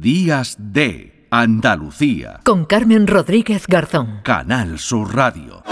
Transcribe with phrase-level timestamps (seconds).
[0.00, 2.40] Días de Andalucía.
[2.42, 4.20] Con Carmen Rodríguez Garzón.
[4.24, 5.62] Canal Sur Radio.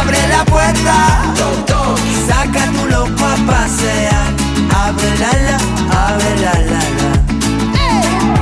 [0.00, 1.32] Abre la puerta,
[2.26, 4.34] saca tu loco a pasear.
[4.74, 6.79] Abre la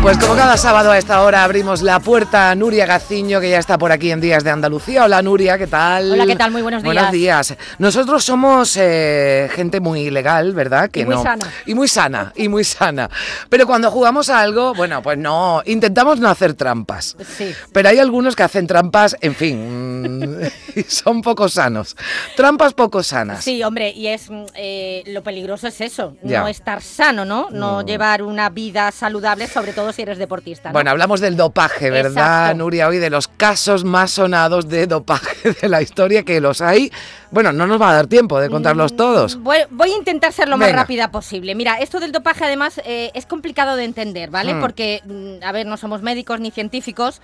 [0.03, 3.59] Pues como cada sábado a esta hora abrimos la puerta a Nuria Gaciño, que ya
[3.59, 5.05] está por aquí en Días de Andalucía.
[5.05, 6.13] Hola Nuria, ¿qué tal?
[6.13, 6.51] Hola, ¿qué tal?
[6.51, 6.95] Muy buenos días.
[6.95, 7.55] Buenos días.
[7.79, 10.89] Nosotros somos eh, gente muy legal, ¿verdad?
[10.91, 11.47] Que Y muy no, sana.
[11.67, 13.11] Y muy sana, y muy sana.
[13.51, 17.15] Pero cuando jugamos a algo, bueno, pues no, intentamos no hacer trampas.
[17.37, 17.53] Sí.
[17.73, 21.97] Pero hay algunos que hacen trampas, en fin, mm, y son poco sanos.
[22.35, 23.45] Trampas poco sanas.
[23.45, 26.41] Sí, hombre, y es mm, eh, lo peligroso es eso, Ya.
[26.41, 27.49] no estar sano, ¿no?
[27.51, 30.71] No llevar una vida saludable, sobre todo si eres deportista.
[30.71, 30.73] ¿no?
[30.73, 32.59] Bueno, hablamos del dopaje, ¿verdad, Exacto.
[32.59, 32.89] Nuria?
[32.89, 36.93] Hoy de los casos más sonados de dopaje de la historia, que los hay.
[37.31, 39.37] Bueno, no nos va a dar tiempo de contarlos todos.
[39.43, 41.55] Voy, voy a intentar ser lo más rápida posible.
[41.55, 44.55] Mira, esto del dopaje además eh, es complicado de entender, ¿vale?
[44.55, 44.61] Mm.
[44.61, 47.21] Porque, mm, a ver, no somos médicos ni científicos.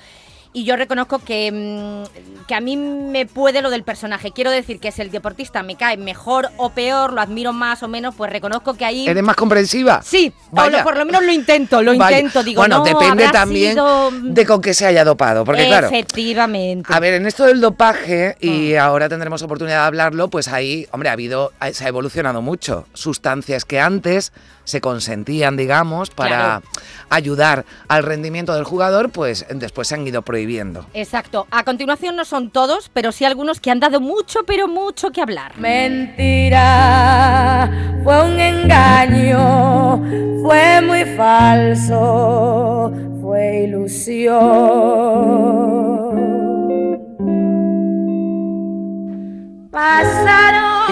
[0.57, 4.31] Y yo reconozco que, mm, que a mí me puede lo del personaje.
[4.31, 7.89] Quiero decir que si el deportista me cae mejor o peor, lo admiro más o
[7.89, 9.09] menos, pues reconozco que ahí...
[9.09, 10.01] ¿Eres más comprensiva?
[10.05, 10.79] Sí, o Vaya.
[10.79, 12.19] lo- por lo menos lo intento, lo Vaya.
[12.21, 12.45] intento.
[12.45, 15.45] Digo, bueno, no, depende también sido- de con qué se haya dopado.
[15.45, 16.89] Porque claro, Efectivamente.
[16.95, 18.85] a ver, en esto del dopaje, y Ah.
[18.85, 22.87] ahora tendremos oportunidad de hablarlo, pues ahí, hombre, ha habido, ha- se ha evolucionado mucho.
[22.93, 24.33] Sustancias que antes
[24.65, 26.63] se consentían, digamos, para Claro.
[27.11, 30.87] ayudar al rendimiento del jugador, pues después se han ido prohibiendo.
[30.95, 31.47] Exacto.
[31.51, 35.21] A continuación no son todos, pero sí algunos que han dado mucho, pero mucho que
[35.21, 35.53] hablar.
[36.55, 37.71] Mentira,
[38.03, 40.03] fue un engaño,
[40.43, 44.35] fue muy falso, fue ilusión.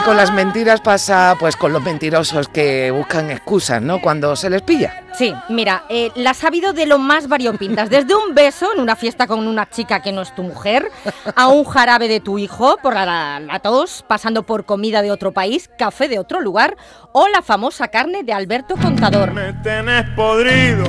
[0.04, 4.00] Con las mentiras pasa, pues con los mentirosos que buscan excusas, ¿no?
[4.00, 5.04] Cuando se les pilla.
[5.16, 7.90] Sí, mira, eh, las ha habido de lo más variopintas.
[7.90, 10.90] Desde un beso en una fiesta con una chica que no es tu mujer,
[11.36, 15.32] a un jarabe de tu hijo por la, la tos, pasando por comida de otro
[15.32, 16.76] país, café de otro lugar,
[17.12, 19.32] o la famosa carne de Alberto Contador.
[19.32, 20.84] Me tenés podrido.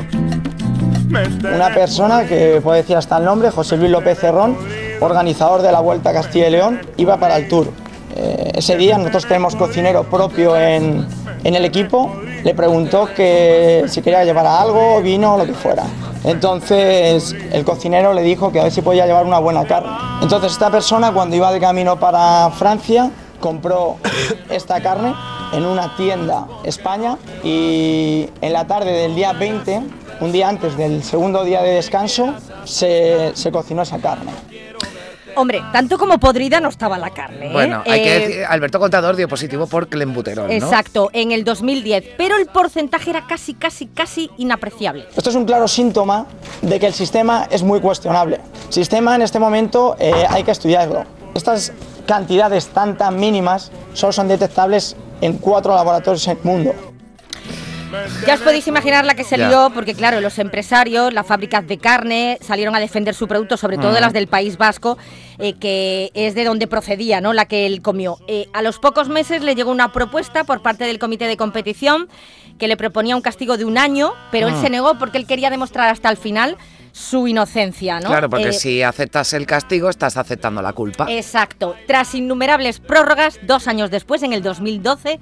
[1.53, 4.57] Una persona que puede decir hasta el nombre, José Luis López Cerrón,
[5.00, 7.82] organizador de la Vuelta a Castilla y León, iba para el Tour.
[8.16, 11.07] Eh, ese día nosotros tenemos cocinero propio en,
[11.44, 15.84] en el equipo, le preguntó que si quería llevar algo, vino lo que fuera.
[16.23, 19.91] Entonces el cocinero le dijo que a ver si podía llevar una buena carne.
[20.22, 23.97] Entonces esta persona cuando iba de camino para Francia compró
[24.50, 25.13] esta carne
[25.53, 29.81] en una tienda España y en la tarde del día 20,
[30.22, 34.31] un día antes del segundo día de descanso, se, se cocinó esa carne.
[35.35, 37.47] Hombre, tanto como podrida no estaba la carne.
[37.47, 37.53] ¿eh?
[37.53, 40.53] Bueno, hay que Eh, decir, Alberto Contador dio positivo por clenbuterol, ¿no?
[40.53, 45.05] Exacto, en el 2010, pero el porcentaje era casi, casi, casi inapreciable.
[45.16, 46.25] Esto es un claro síntoma
[46.61, 48.39] de que el sistema es muy cuestionable.
[48.67, 51.03] El sistema en este momento eh, hay que estudiarlo.
[51.33, 51.72] Estas
[52.05, 56.92] cantidades tan tan mínimas solo son detectables en cuatro laboratorios en el mundo.
[58.25, 61.77] Ya os podéis imaginar la que se lió, porque claro, los empresarios, las fábricas de
[61.77, 64.97] carne salieron a defender su producto, sobre todo las del País Vasco,
[65.39, 67.33] eh, que es de donde procedía, ¿no?
[67.33, 68.17] La que él comió.
[68.27, 72.07] Eh, a los pocos meses le llegó una propuesta por parte del comité de competición
[72.59, 74.61] que le proponía un castigo de un año, pero él Mm.
[74.61, 76.57] se negó porque él quería demostrar hasta el final
[76.91, 78.09] su inocencia, ¿no?
[78.09, 81.07] Claro, porque Eh, si aceptas el castigo, estás aceptando la culpa.
[81.09, 81.75] Exacto.
[81.87, 85.19] Tras innumerables prórrogas, dos años después, en el 2012,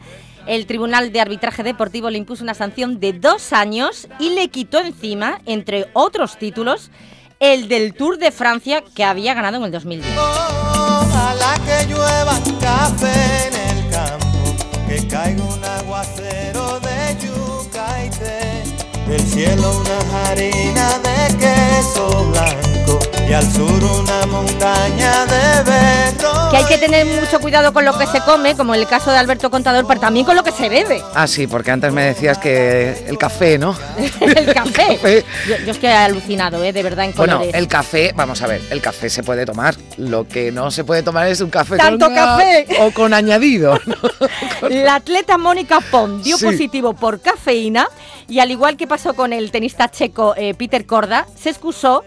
[0.48, 4.80] el Tribunal de Arbitraje Deportivo le impuso una sanción de dos años y le quitó
[4.80, 6.92] encima, entre otros títulos,
[7.40, 10.16] el del Tour de Francia que había ganado en el 2010.
[10.18, 14.56] Ojalá que llueva café en el campo,
[14.88, 18.64] que caiga un aguacero de yuca y té.
[19.08, 22.71] Del cielo una harina de queso blanco
[23.28, 26.50] y al sur una montaña de berro.
[26.52, 29.10] Que hay que tener mucho cuidado con lo que se come, como en el caso
[29.10, 31.02] de Alberto Contador, pero también con lo que se bebe.
[31.16, 33.74] Ah, sí, porque antes me decías que el café, ¿no?
[34.20, 34.96] el café.
[34.98, 35.26] Café.
[35.48, 36.74] Yo, yo es que he alucinado, ¿eh?
[36.74, 37.56] de verdad, en Bueno, colores.
[37.56, 39.76] el café, vamos a ver, el café se puede tomar.
[39.98, 42.68] Lo que no se puede tomar es un café ¡Tanto con café!
[42.82, 43.80] o con añadido.
[43.86, 43.96] ¿no?
[44.70, 46.46] La atleta Mónica Pon dio Sí.
[46.46, 47.88] positivo por cafeína
[48.28, 52.04] y al igual que pasó con el tenista checo eh, Peter Korda, se excusó,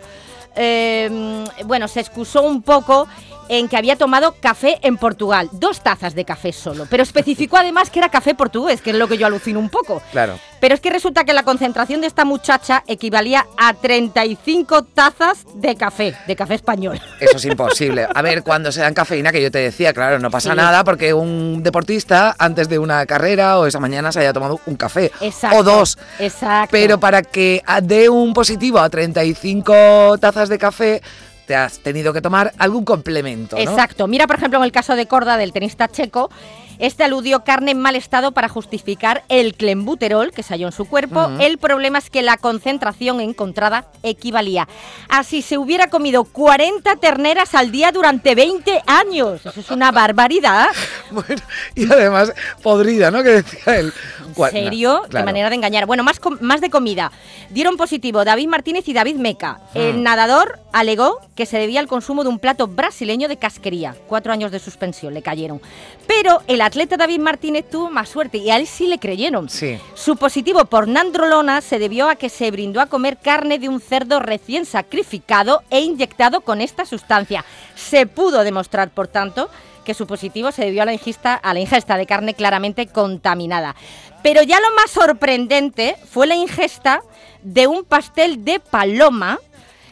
[0.57, 3.09] eh, bueno, se excusó un poco
[3.49, 7.91] en que había tomado café en Portugal, dos tazas de café solo, pero especificó además
[7.91, 10.03] que era café portugués, que es lo que yo alucino un poco.
[10.13, 10.39] Claro.
[10.65, 15.77] Pero es que resulta que la concentración de esta muchacha equivalía a 35 tazas de
[15.77, 16.99] café, de café español.
[17.21, 18.09] Eso es imposible.
[18.15, 20.57] A ver, cuando se dan cafeína, que yo te decía, claro, no pasa Sí.
[20.57, 24.77] nada porque un deportista antes de una carrera o esa mañana se haya tomado un
[24.77, 25.59] café Exacto.
[25.59, 25.99] o dos.
[26.19, 26.71] Exacto.
[26.73, 31.03] Pero para que dé un positivo a 35 tazas de café,
[31.47, 33.61] te has tenido que tomar algún complemento, ¿no?
[33.63, 34.07] Exacto.
[34.07, 36.31] Mira, por ejemplo, en el caso de Corda, del tenista checo,
[36.79, 40.87] este aludió carne en mal estado para justificar el clenbuterol que se halló en su
[40.87, 41.31] cuerpo.
[41.41, 44.69] El problema es que la concentración encontrada equivalía
[45.09, 49.45] a si se hubiera comido 40 terneras al día durante 20 años.
[49.45, 50.69] Eso es una barbaridad.
[51.27, 51.43] Bueno,
[51.75, 52.33] y además
[52.63, 53.23] podrida, ¿no?
[53.23, 53.93] Que decía él.
[54.37, 55.03] ¿En serio?
[55.05, 55.87] no, Qué manera de engañar.
[55.87, 57.13] Bueno, más, más de comida.
[57.51, 59.61] Dieron positivo David Martínez y David Meca.
[59.75, 60.03] El Hmm.
[60.03, 63.95] nadador alegó que se debía al consumo de un plato brasileño de casquería.
[64.09, 65.61] Cuatro años de suspensión le cayeron.
[66.09, 69.49] Pero el atleta David Martínez tuvo más suerte y a él sí le creyeron.
[69.49, 69.79] Sí.
[69.95, 73.81] Su positivo por nandrolona se debió a que se brindó a comer carne de un
[73.81, 77.45] cerdo recién sacrificado e inyectado con esta sustancia.
[77.77, 79.49] Se pudo demostrar, por tanto,
[79.85, 83.77] que su positivo se debió a la ingesta, a la ingesta de carne claramente contaminada.
[84.23, 87.03] Pero ya lo más sorprendente fue la ingesta
[87.43, 89.39] de un pastel de paloma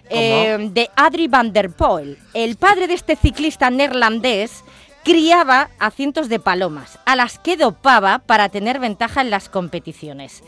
[0.09, 2.19] eh, de Adrie van der Poel.
[2.35, 4.65] El padre de este ciclista neerlandés
[5.05, 10.43] criaba a cientos de palomas, a las que dopaba para tener ventaja en las competiciones.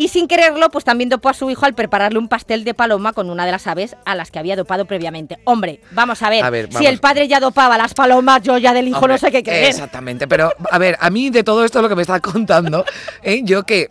[0.00, 3.12] Y sin quererlo, pues también dopó a su hijo al prepararle un pastel de paloma
[3.12, 5.36] con una de las aves a las que había dopado previamente.
[5.44, 8.72] Hombre, vamos a ver, A ver, si el padre ya dopaba las palomas, yo ya
[8.72, 9.66] del hijo Hombre, no sé qué creer.
[9.66, 12.82] Exactamente, pero a ver, a mí de todo esto lo que me estás contando,
[13.22, 13.42] ¿eh?
[13.44, 13.90] yo que,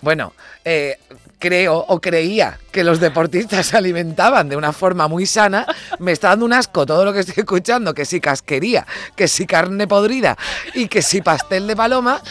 [0.00, 0.32] bueno,
[0.64, 0.96] eh,
[1.38, 5.66] creo o creía que los deportistas se alimentaban de una forma muy sana,
[5.98, 9.46] me está dando un asco todo lo que estoy escuchando, que si casquería, que si
[9.46, 10.38] carne podrida
[10.72, 12.22] y que si pastel de paloma,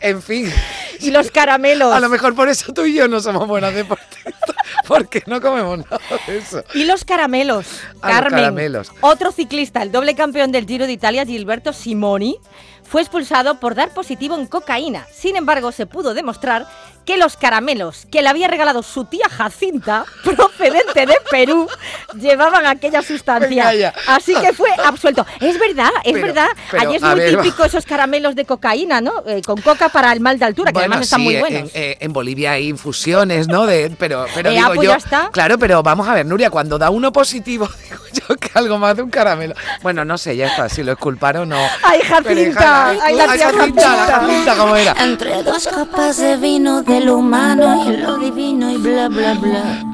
[0.00, 0.52] en fin.
[1.00, 1.92] Y los caramelos.
[1.92, 4.34] A lo mejor por eso tú y yo no somos buenas deportistas,
[4.88, 6.64] porque no comemos nada de eso.
[6.74, 7.66] Y los caramelos,
[8.02, 8.38] Ah, los Carmen.
[8.40, 8.92] caramelos.
[9.00, 12.38] Otro ciclista, el doble campeón del Giro de Italia, Gilberto Simoni,
[12.82, 15.06] fue expulsado por dar positivo en cocaína.
[15.12, 16.66] Sin embargo, se pudo demostrar
[17.06, 21.68] que los caramelos que le había regalado su tía Jacinta, procedente de Perú,
[22.14, 23.70] llevaban aquella sustancia.
[23.70, 23.94] Venga.
[24.08, 25.24] Así que fue absuelto.
[25.40, 26.48] Es verdad, es Pero- verdad.
[26.70, 27.42] pero, Allí es muy ver, va.
[27.42, 29.22] típico esos caramelos de cocaína, ¿no?
[29.26, 31.40] Eh, con coca para el mal de altura, que Bueno, además están sí, muy en-
[31.40, 31.70] buenos.
[31.74, 33.66] En, en Bolivia hay infusiones, ¿no?
[33.66, 35.30] De, pero pero Eh, digo ah, pues yo, ya está.
[35.32, 38.96] claro, pero vamos a ver, Nuria, cuando da uno positivo, digo yo que algo más
[38.96, 39.54] de un caramelo.
[39.82, 41.66] Bueno, no sé, ya está, si lo exculparon o no.
[41.84, 42.88] ¡Ay, Jacinta!
[42.90, 44.20] ¡Ay, la ay, tía Jacinta, Jacinta!
[44.20, 44.92] Jacinta, ¿cómo era?
[45.04, 49.84] Entre dos copas de vino de lo humano y lo divino y bla bla bla.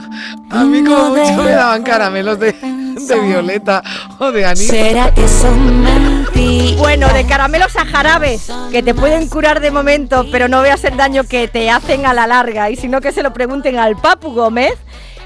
[0.51, 3.83] A mí como No mucho me daban caramelos de, de violeta
[4.19, 4.69] o de anís.
[4.69, 6.77] ¿Será que son mentiras?
[6.79, 10.97] Bueno, de caramelos a jarabes, que te pueden curar de momento, pero no veas el
[10.97, 12.71] daño que te hacen a la larga.
[12.71, 14.75] Y si no, que se lo pregunten al Papu Gómez,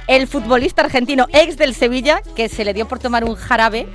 [0.06, 3.88] el futbolista argentino ex del Sevilla, que se le dio por tomar un jarabe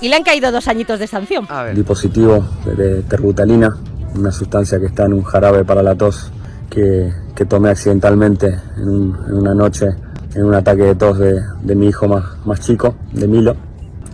[0.00, 1.46] y le han caído dos añitos de sanción.
[1.50, 1.76] A ver.
[1.76, 3.76] Di positivo de terbutalina,
[4.14, 6.30] una sustancia que está en un jarabe para la tos
[6.70, 8.46] que, que tomé accidentalmente
[8.78, 9.88] en, un- en una noche
[10.34, 11.42] en un ataque de tos de,
[11.74, 13.56] mi hijo más, más chico, de Milo.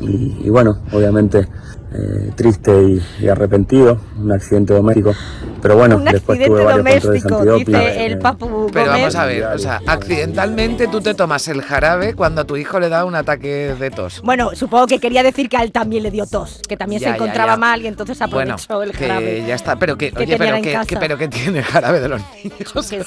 [0.01, 1.47] Y bueno, obviamente
[1.99, 5.15] eh, triste y, y arrepentido, un accidente doméstico.
[5.63, 7.65] Pero bueno, un después tuve varios controles antidoping.
[7.67, 11.63] dice el eh, Papu Pero vamos a ver, o sea, accidentalmente tú te tomas el
[11.63, 14.21] jarabe cuando a tu hijo le da un ataque de tos.
[14.23, 17.09] Bueno, supongo que quería decir que a él también le dio tos, que también Ya,
[17.11, 17.57] se encontraba ya.
[17.57, 19.45] mal y entonces Bueno, aprovechó el que jarabe.
[19.47, 22.09] ya está, pero que, que oye, pero que, que- pero que tiene el jarabe de
[22.09, 22.57] los niños.
[22.77, 23.01] O sea,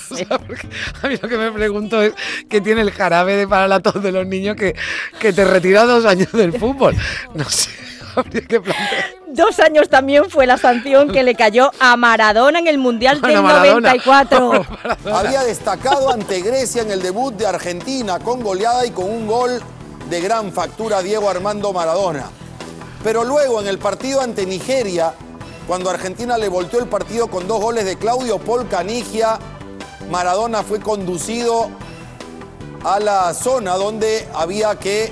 [1.03, 2.13] a mí lo que me pregunto es
[2.49, 4.75] qué tiene el jarabe de para la tos de los niños que,
[5.19, 6.95] que te retira dos años del fútbol.
[7.35, 7.69] No sé,
[8.15, 9.05] habría que plantear.
[9.27, 13.35] Dos años también fue la sanción que le cayó a Maradona en el Mundial Bueno,
[13.35, 13.93] del Maradona.
[13.93, 14.65] 94.
[15.13, 19.61] Había destacado ante Grecia en el debut de Argentina con goleada y con un gol
[20.09, 22.25] de gran factura Diego Armando Maradona.
[23.03, 25.13] Pero luego en el partido ante Nigeria,
[25.67, 29.37] cuando Argentina le volteó el partido con dos goles de Claudio Paul Canigia,
[30.09, 31.69] Maradona fue conducido
[32.83, 35.11] a la zona donde había que,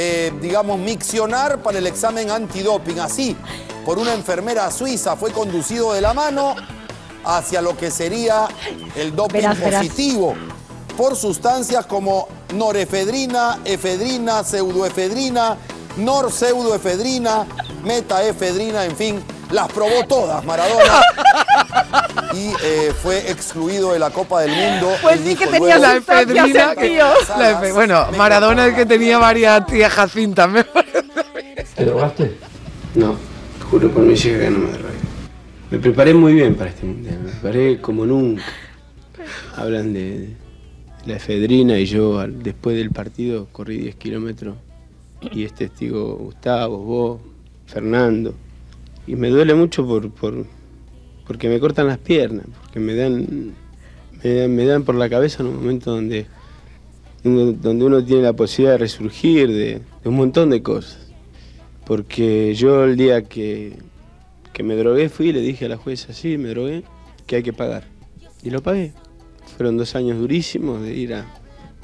[0.00, 3.00] eh, digamos, miccionar para el examen antidoping.
[3.00, 3.36] Así,
[3.84, 6.54] por una enfermera suiza, fue conducido de la mano
[7.24, 8.46] hacia lo que sería
[8.94, 9.84] el doping Verás, verás.
[9.84, 10.36] positivo
[10.96, 15.56] por sustancias como norefedrina, efedrina, pseudoefedrina,
[15.96, 17.44] norpseudoefedrina,
[17.82, 21.02] metaefedrina, en fin, las probó todas Maradona
[23.02, 24.92] fue excluido de la Copa del Mundo.
[25.02, 26.74] Pues sí que tenía La efedrina.
[26.74, 30.64] que- la bueno, Maradona es que tenía varias tías Jacinta, me.
[31.76, 32.36] ¿Te drogaste?
[32.94, 33.14] No,
[33.70, 34.98] juro por mi hija que no me drogué.
[35.70, 38.42] Me preparé muy bien para este mundial, me preparé como nunca.
[39.56, 40.30] Hablan de
[41.04, 44.56] la efedrina y yo después del partido corrí 10 kilómetros
[45.20, 47.20] y es testigo Gustavo, vos,
[47.66, 48.34] Fernando.
[49.06, 50.44] Y me duele mucho por, por,
[51.28, 53.54] porque me cortan las piernas, porque me dan,
[54.24, 56.26] me dan, por la cabeza en un momento donde,
[57.22, 60.98] donde uno tiene la posibilidad de resurgir de, de un montón de cosas.
[61.84, 63.74] Porque yo el día que,
[64.54, 66.82] que me drogué fui y le dije a la jueza, sí, me drogué,
[67.26, 67.84] que hay que pagar.
[68.42, 68.94] Y lo pagué.
[69.58, 71.26] Fueron dos años durísimos de ir, a,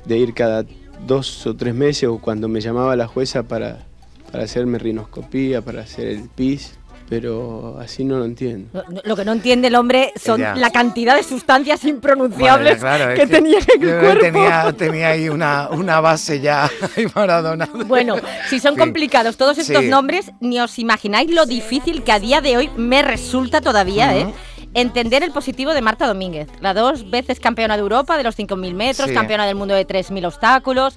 [0.07, 0.65] de ir cada
[1.07, 3.85] dos o tres meses o cuando me llamaba la jueza para,
[4.33, 8.83] para hacerme rinoscopía, para hacer el PIS, pero así no lo entiendo.
[9.05, 10.55] Lo que no entiende el hombre son Ya.
[10.55, 14.21] la cantidad de sustancias impronunciables Bueno, claro, que, tenía en el cuerpo.
[14.21, 16.71] Tenía, tenía ahí una, una base ya
[17.15, 17.69] Maradona.
[17.87, 18.17] Bueno,
[18.49, 18.81] si son Sí.
[18.81, 19.89] complicados todos estos Sí.
[19.89, 24.27] nombres, ni os imagináis lo difícil que a día de hoy me resulta todavía, ¿eh?
[24.73, 28.75] Entender el positivo de Marta Domínguez, la dos veces campeona de Europa de los 5.000
[28.75, 29.15] metros, Sí.
[29.15, 30.97] campeona del mundo de 3.000 obstáculos.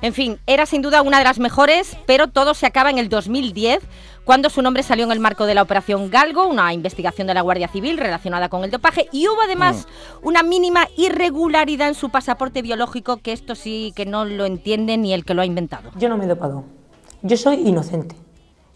[0.00, 3.08] En fin, era sin duda una de las mejores, pero todo se acaba en el
[3.08, 3.80] 2010,
[4.24, 7.40] cuando su nombre salió en el marco de la Operación Galgo, una investigación de la
[7.40, 9.88] Guardia Civil relacionada con el dopaje, y hubo además
[10.22, 15.12] una mínima irregularidad en su pasaporte biológico, que esto sí que no lo entiende ni
[15.12, 15.90] el que lo ha inventado.
[15.96, 16.64] Yo no me he dopado.
[17.22, 18.14] Yo soy inocente.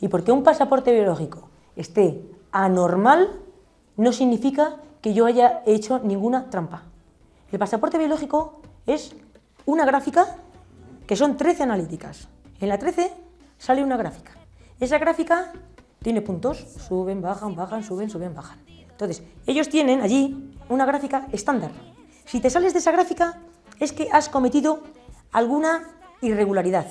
[0.01, 3.29] Y porque un pasaporte biológico esté anormal,
[3.97, 6.83] no significa que yo haya hecho ninguna trampa.
[7.53, 9.15] El pasaporte biológico es
[9.67, 10.39] una gráfica
[11.07, 12.29] que son 13 analíticas.
[12.61, 13.13] En la 13
[13.59, 14.33] sale una gráfica.
[14.81, 15.53] Esa gráfica
[16.03, 18.59] tiene puntos, suben, bajan, bajan, suben, suben, bajan.
[18.67, 21.71] Entonces, ellos tienen allí una gráfica estándar.
[22.25, 23.41] Si te sales de esa gráfica,
[23.81, 24.83] es que has cometido
[25.33, 25.89] alguna
[26.21, 26.87] irregularidad.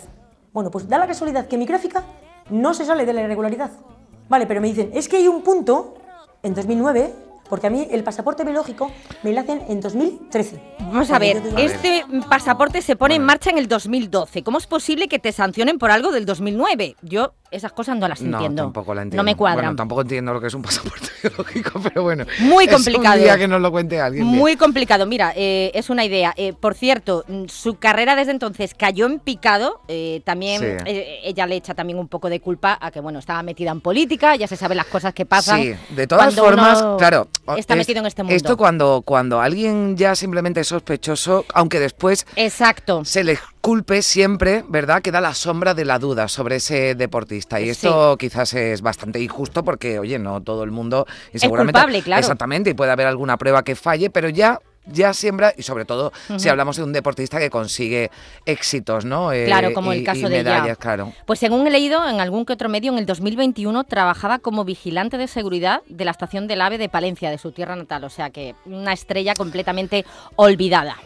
[0.53, 2.03] Bueno, pues da la casualidad que mi gráfica
[2.49, 3.71] no se sale de la irregularidad.
[4.27, 5.95] Vale, pero me dicen, es que hay un punto
[6.43, 7.13] en 2009,
[7.51, 8.89] porque a mí el pasaporte biológico
[9.23, 10.61] me lo hacen en 2013.
[10.79, 14.41] Vamos a ver, este pasaporte se pone en marcha en el 2012.
[14.41, 16.95] ¿Cómo es posible que te sancionen por algo del 2009?
[17.01, 18.63] Yo esas cosas no las No, entiendo.
[18.63, 19.21] tampoco la entiendo.
[19.21, 19.65] No me cuadran.
[19.65, 22.25] Bueno, tampoco entiendo lo que es un pasaporte biológico, pero bueno.
[22.39, 23.15] Muy es complicado.
[23.17, 24.25] un día que nos lo cuente alguien.
[24.25, 24.37] bien.
[24.37, 25.05] Muy complicado.
[25.05, 26.33] Mira, eh, es una idea.
[26.37, 29.81] Eh, por cierto, su carrera desde entonces cayó en picado.
[29.87, 30.67] eh, también Sí.
[31.23, 34.35] ella le echa también un poco de culpa a que bueno estaba metida en política.
[34.35, 35.61] Ya se sabe las cosas que pasan.
[35.61, 37.27] Sí, de todas formas, claro.
[37.57, 38.35] Está es- metido en este mundo.
[38.35, 43.03] Esto cuando, cuando alguien ya simplemente es sospechoso, aunque después Exacto.
[43.03, 45.01] se le culpe siempre, ¿verdad?
[45.01, 47.59] Queda la sombra de la duda sobre ese deportista.
[47.61, 47.69] Y Sí.
[47.71, 51.05] esto quizás es bastante injusto porque, oye, no todo el mundo...
[51.33, 52.19] Y seguramente, culpable, claro.
[52.19, 54.59] Exactamente, y puede haber alguna prueba que falle, pero ya...
[54.87, 58.09] Ya siembra, y sobre todo si hablamos de un deportista que consigue
[58.47, 59.31] éxitos, ¿no?
[59.31, 60.55] Eh, Claro, como y- el caso y de ella.
[60.55, 61.13] medallas, claro.
[61.27, 65.19] Pues según he leído en algún que otro medio, en el 2021 trabajaba como vigilante
[65.19, 68.03] de seguridad de la estación del AVE de Palencia, de su tierra natal.
[68.05, 70.03] O sea que una estrella completamente
[70.35, 70.97] olvidada.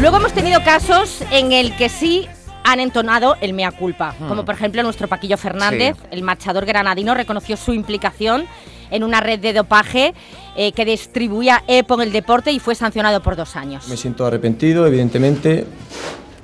[0.00, 2.26] Luego hemos tenido casos en el que sí
[2.64, 4.28] han entonado el mea culpa, Hmm.
[4.28, 8.44] como por ejemplo nuestro Paquillo Fernández, el marchador granadino, reconoció su implicación
[8.90, 10.14] en una red de dopaje
[10.56, 13.88] eh, que distribuía EPO en el deporte y fue sancionado por dos años.
[13.88, 15.66] Me siento arrepentido, evidentemente.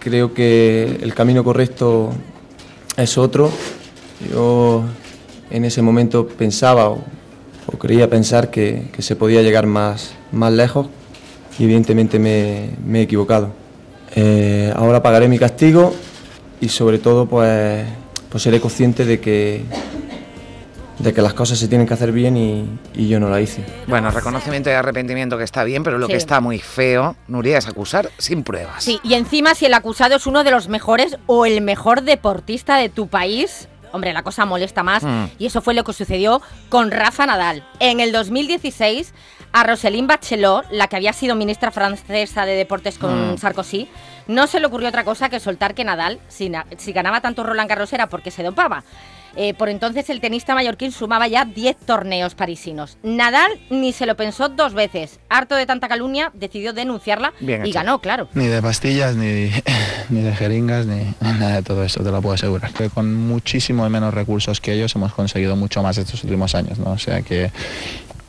[0.01, 2.13] Creo que el camino correcto
[2.97, 3.51] es otro.
[4.31, 4.83] Yo
[5.51, 7.05] en ese momento pensaba o,
[7.67, 10.89] o creía pensar que, que se podía llegar más, más lejos
[11.59, 13.51] y evidentemente me, me he equivocado.
[14.17, 15.95] Eh, ahora pagaré mi castigo
[16.61, 17.85] y sobre todo pues,
[18.29, 19.65] pues seré consciente de que,
[20.99, 23.65] de que las cosas se tienen que hacer bien y, y yo no la hice.
[23.89, 26.13] Bueno, reconocimiento y arrepentimiento que está bien, pero lo Sí.
[26.13, 28.85] que está muy feo, Nuria, es acusar sin pruebas.
[28.85, 32.77] Sí, y encima si el acusado es uno de los mejores o el mejor deportista
[32.77, 35.03] de tu país, hombre, la cosa molesta más.
[35.03, 35.25] Mm.
[35.39, 37.65] Y eso fue lo que sucedió con Rafa Nadal.
[37.81, 39.13] En el 2016,
[39.55, 43.39] a Roselyne Bachelot, la que había sido ministra francesa de deportes con Mm.
[43.39, 43.89] Sarkozy,
[44.27, 47.45] no se le ocurrió otra cosa que soltar que Nadal, si, na- si ganaba tanto
[47.45, 48.83] Roland Garros era porque se dopaba.
[49.37, 52.99] Eh, por entonces el tenista mallorquín sumaba ya 10 torneos parisinos.
[53.03, 55.19] Nadal ni se lo pensó dos veces.
[55.29, 57.79] Harto de tanta calumnia, decidió denunciarla Bien y hecho.
[57.79, 58.29] ganó, claro.
[58.35, 59.51] Ni de pastillas, ni,
[60.11, 62.73] ni de jeringas, ni nada de todo esto, te lo puedo asegurar.
[62.73, 66.91] Que con muchísimo menos recursos que ellos hemos conseguido mucho más estos últimos años, ¿no?
[66.93, 67.51] O sea que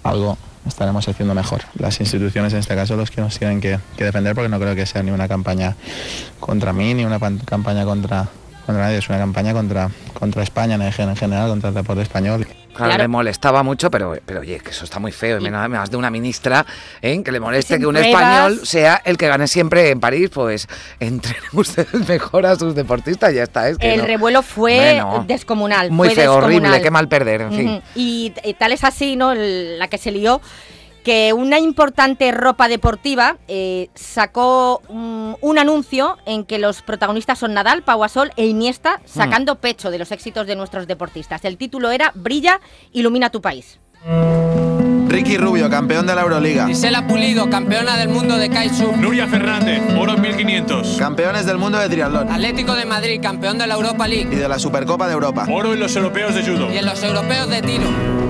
[0.03, 1.61] algo estaremos haciendo mejor.
[1.75, 4.85] Las instituciones, en este caso, los que nos tienen que, defender, porque no creo que
[4.85, 5.75] sea ni una campaña
[6.39, 8.27] contra mí, ni una campaña contra,
[8.65, 12.47] contra nadie, es una campaña contra, contra España en general, contra el deporte español.
[12.75, 13.03] Claro, Claro.
[13.03, 15.37] le molestaba mucho, pero, pero oye, que eso está muy feo.
[15.37, 16.65] Y menos más de una ministra
[17.01, 17.21] ¿eh?
[17.23, 18.21] que le moleste Sin que un pruebas.
[18.21, 20.29] español sea el que gane siempre en París.
[20.33, 20.67] Pues
[20.99, 23.69] entrenen ustedes mejor a sus deportistas, ya está.
[23.69, 24.05] Es que El no.
[24.07, 25.89] revuelo fue Bueno, descomunal.
[25.91, 27.81] Muy fue feo, horrible, qué mal perder, en fin.
[27.95, 29.31] Y, y tal es así, ¿no?
[29.31, 30.41] El- la que se lió,
[31.05, 37.53] que una importante ropa deportiva eh, sacó un, un anuncio en que los protagonistas son
[37.53, 41.45] Nadal, Pau Gasol e Iniesta sacando pecho de los éxitos de nuestros deportistas.
[41.45, 42.59] El título era Brilla,
[42.91, 43.79] ilumina tu país.
[45.07, 46.65] Ricky Rubio, campeón de la Euroliga.
[46.65, 48.97] Gisela Pulido, campeona del mundo de kitesurf.
[48.97, 50.97] Nuria Fernández, oro en 1500.
[50.97, 52.31] Campeones del mundo de triatlón.
[52.31, 54.29] Atlético de Madrid, campeón de la Europa League.
[54.31, 55.45] Y de la Supercopa de Europa.
[55.51, 56.73] Oro en los europeos de judo.
[56.73, 58.24] Y en los europeos de tiro.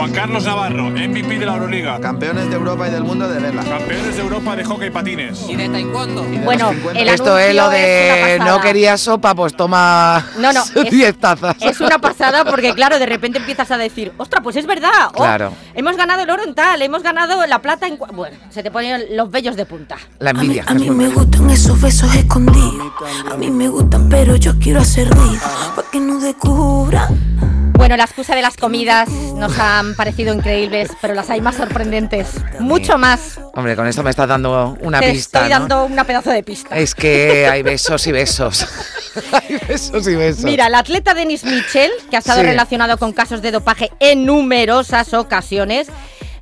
[0.00, 2.00] Juan Carlos Navarro, MVP de la Euroliga.
[2.00, 3.62] Campeones de Europa y del mundo de vela.
[3.62, 5.44] Campeones de Europa de hockey patines.
[5.46, 6.22] Y de taekwondo.
[6.42, 10.90] Bueno, el Esto es lo de es no quería sopa, pues toma No, no, es-
[10.90, 11.54] 10 tazas.
[11.60, 14.90] Es una pasada porque, claro, de repente empiezas a decir, ostras, pues es verdad.
[15.12, 15.52] oh, Claro.
[15.74, 17.98] Hemos ganado el oro en tal, hemos ganado la plata en...
[17.98, 18.10] cua-".
[18.14, 19.96] Bueno, se te ponen los vellos de punta.
[20.18, 20.64] La envidia.
[20.66, 22.90] A mí me gustan esos besos escondidos.
[23.30, 25.42] A mí me gustan, pero yo quiero hacer ruido.
[25.76, 27.49] Pa' que no descubran.
[27.80, 32.28] Bueno, la excusa de las comidas nos han parecido increíbles, pero las hay más sorprendentes.
[32.60, 33.40] Mucho más.
[33.54, 35.38] Hombre, con esto me estás dando una Te pista.
[35.38, 35.58] estoy ¿no?
[35.60, 36.76] dando una pedazo de pista.
[36.76, 38.66] Es que hay besos y besos.
[39.32, 40.44] hay besos y besos.
[40.44, 42.46] Mira, el atleta Denis Mitchell, que ha estado Sí.
[42.46, 45.88] relacionado con casos de dopaje en numerosas ocasiones,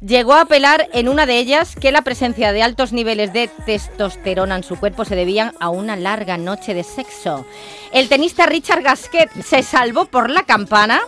[0.00, 4.56] llegó a apelar en una de ellas que la presencia de altos niveles de testosterona
[4.56, 7.46] en su cuerpo se debían a una larga noche de sexo.
[7.92, 11.00] El tenista Richard Gasquet se salvó por la campana,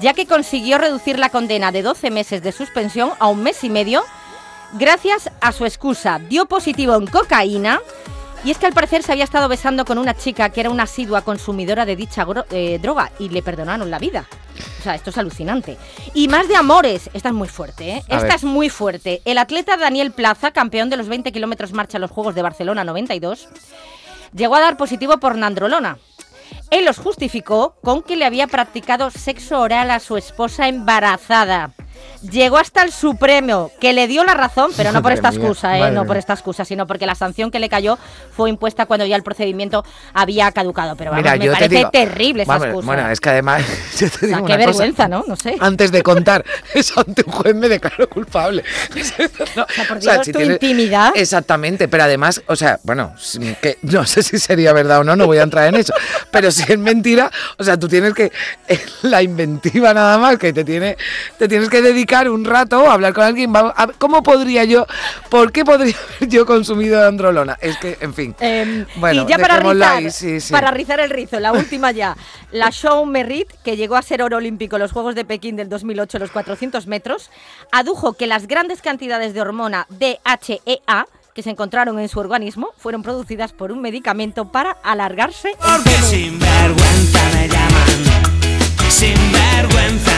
[0.00, 3.70] ya que consiguió reducir la condena de 12 meses de suspensión a un mes y
[3.70, 4.04] medio
[4.74, 6.18] gracias a su excusa.
[6.28, 7.80] Dio positivo en cocaína
[8.44, 10.84] y es que al parecer se había estado besando con una chica que era una
[10.84, 14.26] asidua consumidora de dicha eh, droga y le perdonaron la vida.
[14.78, 15.76] O sea, esto es alucinante.
[16.14, 17.10] Y más de amores.
[17.12, 18.02] Esta es muy fuerte, ¿eh?
[18.08, 18.36] A Esta ver.
[18.36, 19.20] es muy fuerte.
[19.24, 22.84] El atleta Daniel Plaza, campeón de los 20 kilómetros marcha en los Juegos de Barcelona
[22.84, 23.48] 92,
[24.32, 25.98] llegó a dar positivo por nandrolona.
[26.70, 31.72] Él los justificó con que le había practicado sexo oral a su esposa embarazada.
[32.22, 35.90] Llegó hasta el Supremo, que le dio la razón, pero no por esta excusa, ¿eh?
[35.90, 37.98] no por esta excusa, sino porque la sanción que le cayó
[38.34, 39.84] fue impuesta cuando ya el procedimiento
[40.14, 40.96] había caducado.
[40.96, 42.86] Pero vamos, Mira, me te parece digo- terrible esa Vamos, excusa.
[42.86, 43.62] Bueno, es que además,
[43.98, 44.56] yo te o sea, digo qué cosa.
[44.56, 45.24] vergüenza, ¿no?
[45.28, 45.56] No sé.
[45.60, 48.64] Antes de contar eso ante un juez me declaro culpable.
[49.56, 51.12] No, por o sea, si tu tienes- intimidad.
[51.14, 53.14] Exactamente, pero además, o sea, bueno,
[53.60, 55.92] que no sé si sería verdad o no, no voy a entrar en eso.
[56.30, 58.32] Pero si es mentira, o sea, tú tienes que
[59.02, 60.96] la inventiva nada más, que te tiene,
[61.38, 63.52] te tienes que dedicar un rato a hablar con alguien.
[63.98, 64.86] ¿Cómo podría yo,
[65.28, 67.56] por qué podría haber yo consumido androlona?
[67.60, 68.34] Es que, en fin.
[68.40, 70.52] Em, bueno, y ya para rizar, ahí, sí, sí.
[70.52, 72.16] para rizar el rizo, la última ya.
[72.52, 75.68] La Show Merritt, que llegó a ser oro olímpico en los Juegos de Pekín del
[75.68, 77.30] 2008 en los 400 metros,
[77.72, 83.02] adujo que las grandes cantidades de hormona DHEA que se encontraron en su organismo fueron
[83.02, 86.06] producidas por un medicamento para alargarse el Porque pene.
[86.06, 87.86] sinvergüenza me llaman.
[88.88, 90.15] Sinvergüenza me dicen.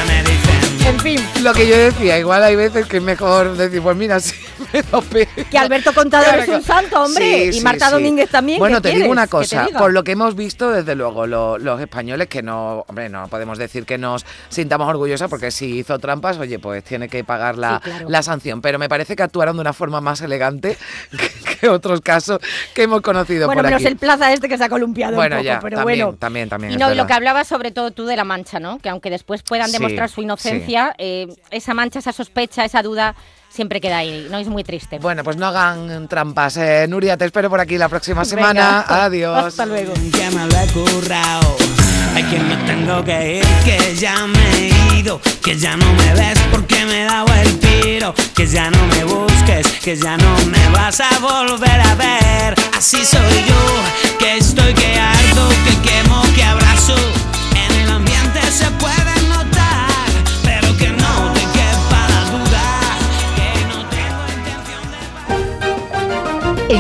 [0.99, 1.21] En fin.
[1.45, 4.35] Lo que yo decía, igual hay veces que es mejor decir, pues mira, sí,
[4.73, 5.29] me dopé.
[5.49, 7.93] Que Alberto Contador es un santo, hombre, Sí, y Marta sí.
[7.93, 8.59] Domínguez también.
[8.59, 11.81] Bueno, ¿qué te digo una cosa, por lo que hemos visto, desde luego, lo- los
[11.81, 16.37] españoles, que no, hombre, no podemos decir que nos sintamos orgullosos, porque si hizo trampas,
[16.39, 18.09] oye, pues tiene que pagar la, Sí, claro.
[18.09, 18.61] la sanción.
[18.61, 20.77] Pero me parece que actuaron de una forma más elegante
[21.13, 22.41] que, que otros casos
[22.75, 23.87] que hemos conocido Bueno, por menos aquí.
[23.93, 26.19] el plaza este que se ha columpiado bueno, un poco, ya, pero también, bueno.
[26.19, 26.73] también, también.
[26.73, 28.79] Y no, y lo que hablabas sobre todo tú de la mancha, ¿no?
[28.79, 33.15] Que aunque después puedan Sí, demostrar su inocencia, eh, esa mancha, esa sospecha, esa duda
[33.49, 34.39] siempre queda ahí, ¿no?
[34.39, 34.99] Es muy triste.
[34.99, 36.57] Bueno, pues no hagan trampas.
[36.57, 38.29] Eh, Nuria, te espero por aquí la próxima Venga.
[38.29, 38.85] semana.
[39.05, 39.45] Adiós.
[39.47, 39.93] Hasta luego.
[39.95, 41.57] Que me lo he currao.
[42.15, 45.21] Ay, que me tengo que ir, que ya me he ido.
[45.43, 48.15] Que ya no me ves porque me he dado el tiro.
[48.35, 52.55] Que ya no me busques, que ya no me vas a volver a ver.
[52.77, 56.97] Así soy yo, que estoy que ardo, que quemo, que abrazo.
[57.55, 59.08] En el ambiente se puede